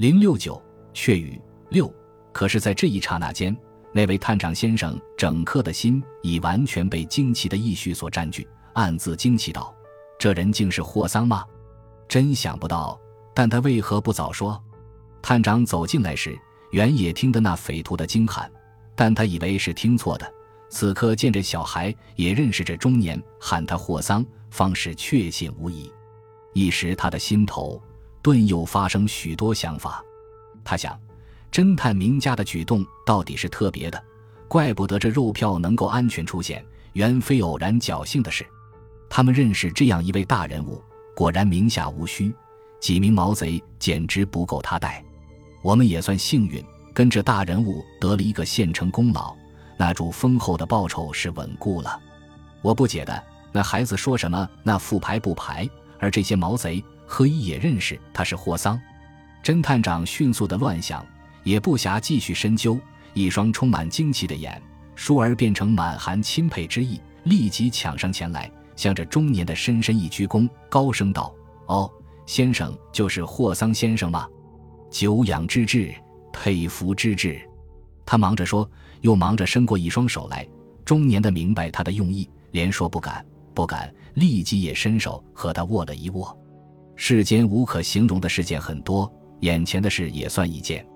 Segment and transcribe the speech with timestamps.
[0.00, 0.58] 零六九
[0.94, 1.38] 血雨
[1.68, 1.92] 六。
[2.32, 3.54] 可是，在这一刹那间，
[3.92, 9.74] 那位探长先生整颗的心已完全被惊奇的意绪所占据，暗自惊奇道
[10.18, 11.44] ：“这人竟是霍桑吗？
[12.08, 12.98] 真想不到！
[13.34, 14.58] 但他为何不早说？”
[15.20, 16.34] 探长走进来时，
[16.70, 18.50] 原也听得那匪徒的惊喊，
[18.94, 20.26] 但他以为是听错的。
[20.70, 25.92] 此刻见着小孩，也认识着中年，喊他霍桑，方是确信无疑。
[26.54, 27.78] 一时他的心头
[28.22, 30.02] 顿又发生许多想法。
[30.64, 30.98] 他想，
[31.50, 34.02] 侦探名家的举动到底是特别的，
[34.48, 38.46] 怪不得这肉票能够安全出现，原非偶然侥幸的事。
[39.08, 40.82] 他们认识这样一位大人物，
[41.16, 42.32] 果然名下无虚，
[42.78, 45.04] 几名毛贼简直不够他带。
[45.62, 46.64] 我们也算幸运，
[46.94, 49.34] 跟着大人物得了一个现成功劳。
[49.76, 51.98] 那主丰厚的报酬是稳固了。
[52.62, 54.48] 我不解的，那孩子说什么？
[54.62, 55.68] 那副牌不牌？
[55.98, 56.82] 而这些毛贼
[57.12, 58.80] 何以也认识他是霍桑？
[59.42, 61.04] 侦探长迅速的乱想，
[61.42, 62.78] 也不暇继续深究。
[63.14, 64.62] 一双充满惊奇的眼，
[64.96, 71.34] 倏儿变成满含钦佩之意，立即抢上前来，向着中年的深深一鞠躬，高声道
[71.66, 71.90] ：“哦，
[72.26, 74.28] 先生就是霍桑先生吗？
[74.88, 75.92] 久仰之至，
[76.32, 77.40] 佩服之至。”
[78.06, 78.70] 他忙着说。
[79.00, 80.46] 又忙着伸过一双手来，
[80.84, 86.38] 中年的明白他的用意，连说不敢，不敢，立即也伸手和他握了一握。
[87.02, 90.86] 世间无可形容的事件很多，眼前的事也算一件。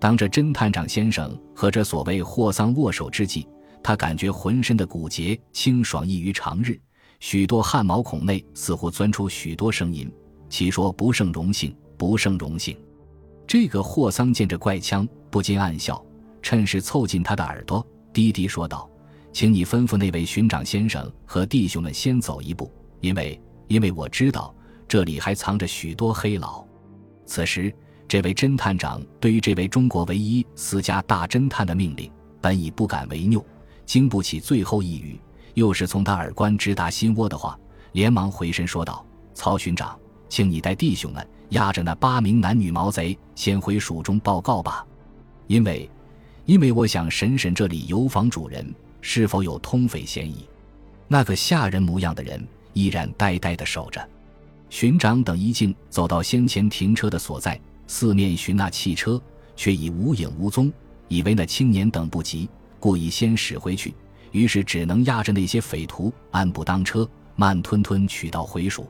[0.00, 3.46] 当这侦探长先生和这所谓霍桑握手之际，
[3.82, 6.80] 他感觉浑身的骨节清爽异于常日，
[7.20, 10.10] 许多汗毛孔内似乎钻出许多声音，
[10.48, 12.74] 其说不胜荣幸，不胜荣幸。
[13.46, 16.02] 这个霍桑见着怪腔，不禁暗笑。
[16.40, 18.90] 趁势凑近他的耳朵，低低说道
[19.34, 24.54] ：“请你吩咐那位巡长先生和弟兄们先走一步，因为因为我知道
[24.92, 26.62] 这里还藏着许多黑佬。”
[27.24, 27.74] 此时，
[28.06, 32.12] 这位侦探长对于这位中国唯一私家大侦探的命令，
[32.42, 33.42] 本已不敢违拗，
[33.86, 35.18] 经不起最后一语，
[35.54, 37.58] 又是从他耳关直达心窝的话，
[37.92, 39.02] 连忙回身说道
[39.32, 39.98] ：“曹巡长，
[40.28, 44.86] 请你带弟兄们押着那八名男女毛贼，先回蜀中报告吧，
[45.46, 45.88] 因为。”
[46.44, 50.44] 因为我想审审这里游房主人是否有通匪嫌疑。
[51.06, 54.06] 那个吓人模样的人依然呆呆地守着。
[54.72, 59.20] 巡长等一径走到先前停车的所在，四面寻那汽车，
[59.54, 60.72] 却已无影无踪。
[61.08, 62.48] 以为那青年等不及，
[62.80, 63.94] 故意先驶回去，
[64.30, 67.06] 于是只能压着那些匪徒按步当车，
[67.36, 68.88] 慢吞吞取道回蜀。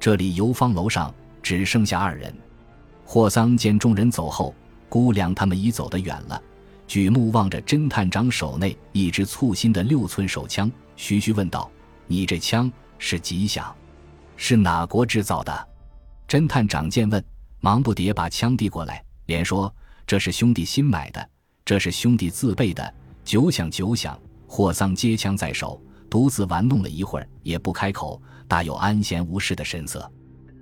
[0.00, 2.34] 这里游方楼上只剩下二人。
[3.04, 4.54] 霍桑见众人走后，
[4.88, 6.42] 估量他们已走得远了。
[6.88, 11.70] 举目望着侦探长手内一支簇新的六寸手枪，徐徐问道
[12.08, 13.70] ：“你这枪是吉祥？
[14.42, 15.68] 是哪国制造的？”
[16.26, 17.22] 侦探长见问，
[17.60, 19.72] 忙不迭把枪递过来，连说
[20.06, 21.28] ：“这是兄弟新买的，
[21.62, 30.10] 这是兄弟自备的。”九响九响，霍桑接枪在手，独自玩弄了一会儿，也不开口，大有安闲无事的神色。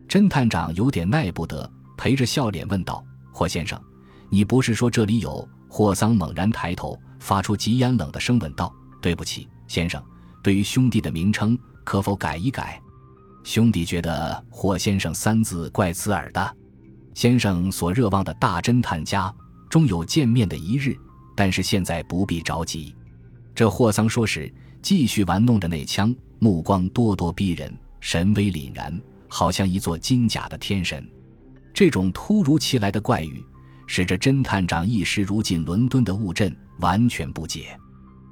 [0.08, 3.80] 侦探长有点耐不得，陪着笑脸问道：“霍先生，
[4.28, 10.02] 你不是说这里有？”霍桑猛然抬头，发出极严冷的声问道：“对不起，先生，
[10.42, 12.80] 对于兄弟的名称，可否改一改？
[13.48, 16.56] 兄弟觉得‘霍先生’三字怪刺耳的。
[17.14, 19.34] 先生所热望的大侦探家，
[19.70, 20.94] 终有见面的一日。
[21.34, 22.94] 但是现在不必着急。”
[23.56, 31.02] 这霍桑说时，继续玩弄着那枪，目光咄咄逼人，神威凛然，好像一座金甲的天神。
[31.72, 33.42] 这种突如其来的怪语。
[33.86, 37.74] 使这侦探长一时如进伦敦的雾阵，完全不解。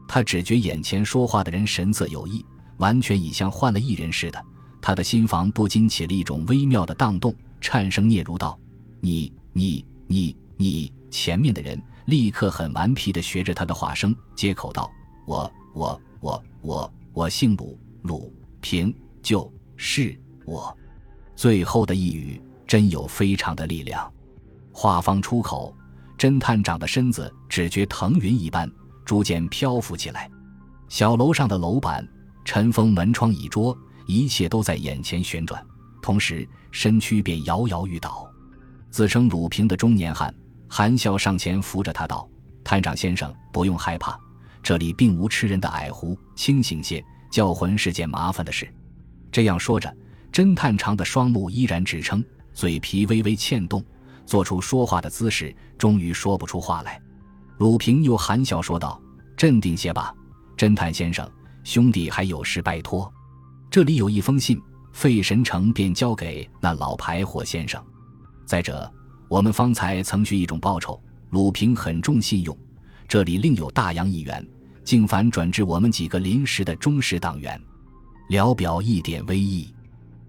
[0.07, 2.45] 他只觉眼前说话的人神色有异，
[2.77, 4.45] 完全已像换了一人似的。
[4.87, 8.57] 他的心房不禁起了一种微妙的荡动，颤声嗫嚅道
[9.03, 14.89] ：“你、你、你、你！”前面的人立刻很顽皮地学着他的话声接口道
[15.27, 20.73] ：“我、我、我、我、我姓鲁，鲁平就是我。”
[21.35, 24.09] 最后的一语真有非常的力量。
[24.71, 25.77] 话方出口，
[26.17, 28.71] 侦探长的身子只觉腾云一般，
[29.05, 30.31] 逐渐漂浮起来。
[30.89, 32.09] 小楼上的楼板、
[32.45, 35.65] 尘封门窗、椅桌，一切都在眼前旋转，
[36.01, 38.29] 同时身躯便摇摇欲倒。
[38.91, 40.35] 自称鲁平的中年汉
[40.69, 42.29] 含笑上前扶着他道
[42.65, 44.19] ：“探长先生，不用害怕，
[44.63, 48.67] 这里并无吃人的矮狐，清醒些，叫魂是件麻烦的事。”
[49.31, 49.95] 这样说着，
[50.33, 52.25] 侦探长的双目依然直撑，
[52.55, 53.85] 嘴皮微微欠动。
[54.25, 57.01] 做出说话的姿势，终于说不出话来。
[57.59, 59.01] 鲁平又含笑说道
[59.37, 60.13] ：“镇定些吧，
[60.57, 61.31] 侦探先生，
[61.63, 63.13] 兄弟还有事拜托。
[63.77, 64.59] 这里有一封信，
[64.95, 67.79] 费神城便交给那老牌霍先生。
[68.47, 68.91] 再者，
[69.29, 72.57] 我们方才曾许一种报酬，鲁平很重信用，
[73.07, 74.43] 这里另有大洋一元，
[74.83, 77.61] 竟反转至我们几个临时的忠实党员，
[78.31, 79.69] 聊表一点威意。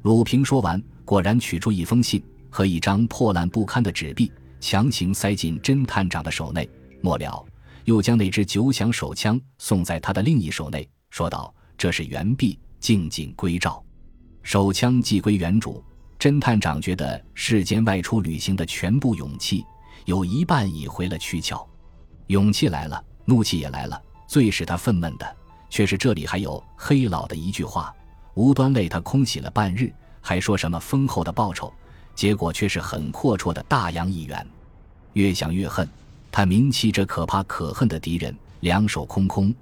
[0.01, 4.29] 鲁平说完，果然取出一封信和一张破烂不堪的纸币，
[4.59, 6.69] 强行塞进侦探长的手内。
[7.01, 7.45] 末了，
[7.85, 13.83] 又将那支九响手枪送在他的另一手内，说道：“这是原币，静静归赵。”
[14.44, 15.83] 手枪寄归原主。
[16.19, 19.63] 侦探长觉得世间外出旅行的全部勇气，
[20.06, 21.63] 有一半已回了躯壳。
[22.25, 24.01] 勇气来了，怒气也来了。
[24.27, 25.38] 最使他愤懑的，
[25.69, 27.94] 却是这里还有黑老的一句话：
[28.33, 31.71] 无端累他空喜了半日，还说什么丰厚的报酬，
[32.15, 34.45] 结果却是很阔绰的大洋一元。
[35.13, 35.88] 越想越恨，
[36.31, 39.53] 他铭记这可怕可恨的敌人，两手空空，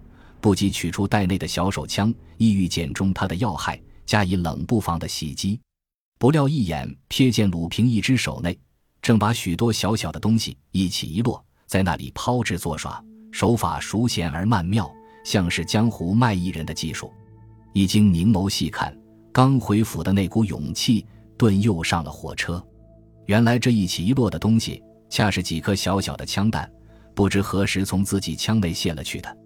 [0.45, 5.59] 不及取出袋内的小手枪，意欲剪中他的要害，加以冷不防的袭击。
[6.19, 8.55] 不料一眼瞥见鲁平一只手内，
[9.01, 14.87] 正把许多小小的东西一起一落，在那里抛掷作耍，手法熟娴而曼妙，
[15.23, 17.11] 像是江湖卖艺人的技术。
[17.73, 18.95] 一经凝眸细看，
[19.31, 21.03] 刚回府的那股勇气
[21.39, 22.63] 顿又上了火车。
[23.25, 26.71] 原来这一起一落的东西，恰是几颗小小的枪弹，
[27.15, 29.37] 不知何时从自己枪内泄了去的。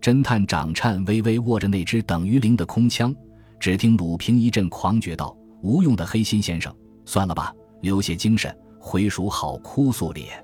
[0.00, 3.14] 侦探长颤巍巍握着那只等于零的空枪，
[3.58, 5.36] 只听鲁平一阵狂绝道。
[5.62, 6.74] 无用的黑心先生，
[7.04, 10.42] 算了吧，留些精神，回蜀好哭诉咧。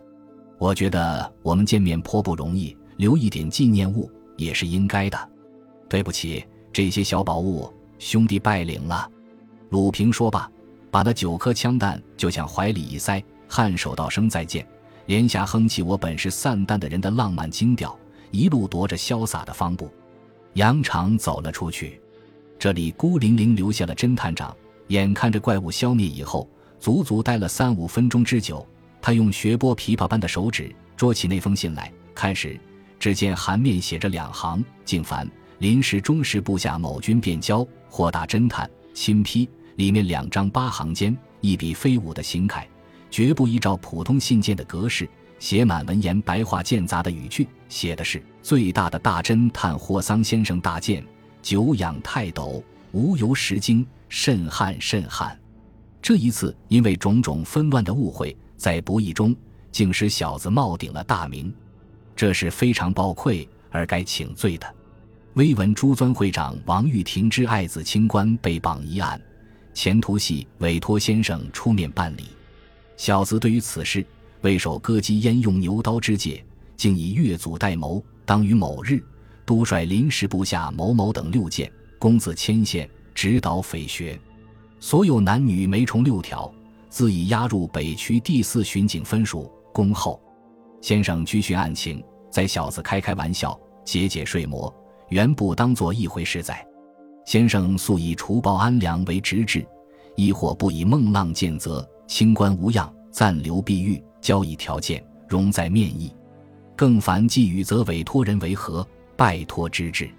[0.58, 5.18] 我觉得我们见面颇不容易，留一点纪念物也是应该的。
[5.88, 9.10] 对不起，这些小宝物，兄弟拜领了。
[9.70, 10.50] 鲁平说罢，
[10.90, 14.66] 把那九颗枪弹就向怀里一塞，颔首道声再见，
[15.06, 17.98] 连下哼起我本是散弹的人的浪漫惊调，
[18.30, 19.90] 一路踱着潇洒的方步，
[20.54, 22.00] 扬长走了出去。
[22.58, 24.54] 这里孤零零留下了侦探长。
[24.88, 28.64] 眼看着怪物消灭以后，足足待了三五分钟之久。
[29.02, 32.58] 他用学拨琵琶般的手指捉起那封信来看时，
[32.98, 35.28] 只见函面写着两行：“敬凡，
[35.58, 42.66] 临时中士部下某军便交，霍大侦探亲批。”里面两张八行间，一笔飞舞的行楷，
[43.10, 45.06] 绝不依照普通信件的格式，
[45.38, 51.04] 写满文言白话间杂的语句，写的是：“最大的大侦探霍桑先生大见，
[51.42, 52.62] 久仰泰斗，
[52.92, 55.36] 无由识经。”甚憾甚憾，
[56.00, 59.34] 这一次因为种种纷乱的误会，在不义中
[59.72, 61.52] 竟使小子冒顶了大名，
[62.14, 64.74] 这是非常暴愧而该请罪的。
[65.34, 69.20] 微闻朱尊会长王玉婷之爱子清官被绑一案，
[69.74, 72.28] 前途系委托先生出面办理。
[72.96, 74.06] 小子对于此事，
[74.42, 76.44] 为守割鸡焉用牛刀之戒，
[76.76, 79.02] 竟以越俎代谋，当于某日，
[79.44, 82.88] 督率临时部下某某等六件，公子牵线。
[83.14, 84.20] 指导匪学，
[84.78, 86.52] 所有男女梅虫六条，
[86.90, 90.20] 自已押入北区第四巡警分署恭候。
[90.82, 94.70] 先生拘讯案情，在小子开开玩笑，解解睡魔，
[95.08, 96.62] 原不当做一回事在。
[97.24, 99.66] 先生素以除暴安良为直志，
[100.14, 106.12] 亦或不以孟浪见责，清官无恙，暂留碧玉，交易条件，容在面议。
[106.74, 108.84] 更烦寄予则委托人为何？
[109.16, 110.10] 拜托之至。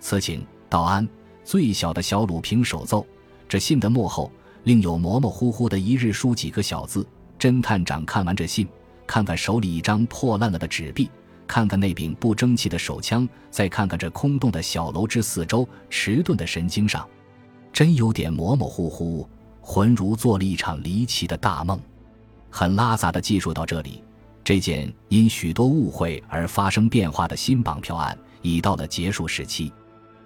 [0.00, 1.06] 此请道安。
[1.44, 3.06] 最小的小鲁平手奏，
[3.46, 4.32] 这信的幕后
[4.64, 7.06] 另有模模糊糊的一日书几个小字。
[7.38, 8.66] 侦探长看完这信，
[9.06, 11.10] 看看手里一张破烂了的纸币，
[11.46, 17.06] 看看那柄不争气的手枪，再看看这空洞的小楼之四周迟钝的神经上，
[17.70, 19.28] 真有点模模糊糊，
[19.60, 21.78] 浑如做了一场离奇的大梦。
[22.52, 24.04] 很拉杂的记述到这里，
[24.44, 29.72] 这件因许多误会而发生变化的新绑票案已到了结束时期。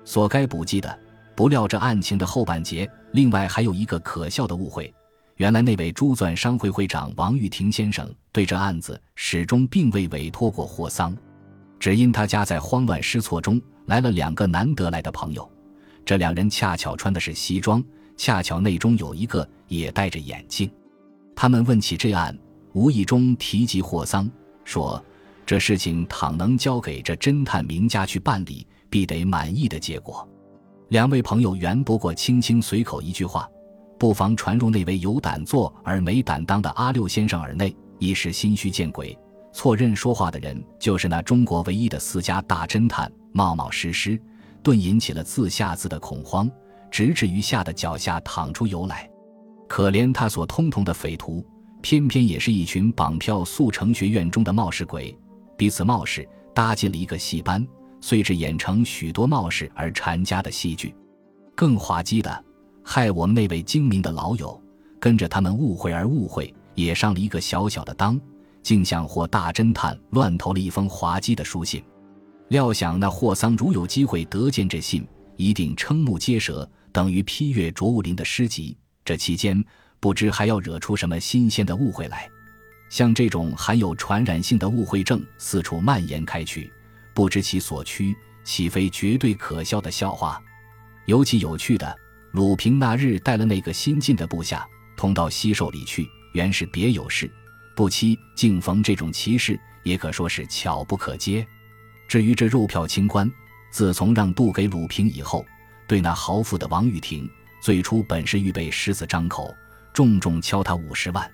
[0.04, 0.99] 所该补记的。
[1.37, 4.90] 不料这案情的后半截，另外还有一个可笑的误会。
[5.37, 11.14] 原来那位珠钻商会会长王玉婷先生对这案子始终并未委托过霍桑，
[11.78, 15.47] 只因他家在慌乱失措中来了两个难得来的朋友，
[16.06, 17.85] 这两人恰巧穿的是西装，
[18.16, 20.71] 恰巧内中有一个也戴着眼镜。
[21.37, 22.37] 他们问起这案，
[22.73, 24.28] 无意中提及霍桑，
[24.64, 25.05] 说
[25.45, 30.26] 这事情倘能交给这侦探名家去办理，必得满意的结果。
[30.88, 33.47] 两位朋友原不过轻轻随口一句话，
[33.99, 39.16] 不妨传入那位有胆做而没胆当的阿六先生耳内，一时心虚见鬼，
[39.52, 44.19] 错认说话的人就是那中国唯一的私家大侦探，冒冒失失，
[44.62, 46.50] 顿引起了自下自的恐慌，
[46.90, 49.07] 直至于吓得脚下淌出油来。
[49.76, 51.45] 可怜他所通同的匪徒，
[51.83, 55.14] 偏偏也是一群绑票速成学院中的冒失鬼，
[55.54, 57.62] 彼此冒失搭进了一个戏班。
[58.00, 60.95] 遂至演成许多冒失而缠家的戏剧，
[61.54, 62.45] 更滑稽的，
[62.83, 64.59] 害我们那位精明的老友
[64.99, 68.18] 跟着他们误会而误会，也上了一个小小的当，
[68.62, 71.85] 竟向霍大侦探乱投了一封滑稽的书信。
[72.49, 75.06] 料想那霍桑如有机会得见这信，
[75.37, 78.75] 一定瞠目结舌，等于批阅卓物林的诗集。
[79.06, 79.64] 这期间
[80.00, 82.28] 不知还要惹出什么新鲜的误会来。
[82.90, 86.70] 像这种含有传染性的误会症四处蔓延开去，
[87.14, 90.42] 不知其所趋，岂非绝对可笑的笑话？
[91.06, 91.96] 尤其有趣的，
[92.32, 97.30] 鲁平那日带了那个新进的部下同到西寿里去，原是别有事，
[97.76, 101.46] 不期竟逢这种奇事，也可说是巧不可接。
[102.08, 103.30] 至于这肉票清官，
[103.70, 105.44] 自从让渡给鲁平以后，
[105.88, 107.28] 对那豪富的王玉婷，
[107.66, 109.52] 最初本是预备狮子张口，
[109.92, 111.28] 重重敲他五十万。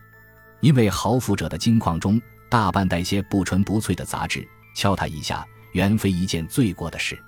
[0.61, 7.23] 因为豪富者的金矿中大半带些不纯不粹的杂质，敲他一下原非一件罪过的事。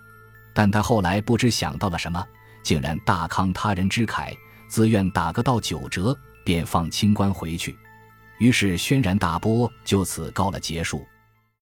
[0.55, 2.27] 但他后来不知想到了什么，
[2.63, 4.35] 竟然大慷他人之慨，
[4.69, 7.77] 自愿打个到九折，便放清官回去。
[8.39, 11.07] 于是轩然大波就此告了结束。